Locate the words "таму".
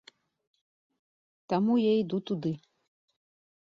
1.53-1.73